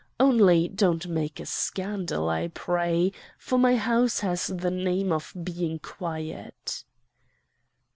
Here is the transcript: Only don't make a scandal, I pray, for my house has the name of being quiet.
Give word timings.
Only 0.19 0.67
don't 0.67 1.05
make 1.07 1.39
a 1.39 1.45
scandal, 1.45 2.27
I 2.27 2.47
pray, 2.47 3.11
for 3.37 3.59
my 3.59 3.75
house 3.75 4.21
has 4.21 4.47
the 4.47 4.71
name 4.71 5.11
of 5.11 5.31
being 5.43 5.77
quiet. 5.77 6.83